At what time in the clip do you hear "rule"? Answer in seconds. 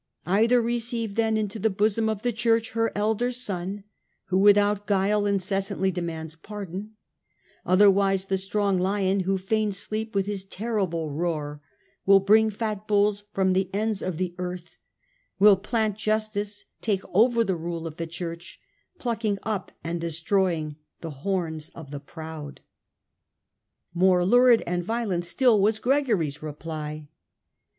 17.55-17.85